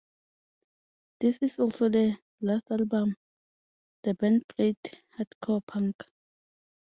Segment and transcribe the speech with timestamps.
[1.19, 3.17] This is also the last album
[4.01, 4.77] the band played
[5.15, 6.01] hardcore punk.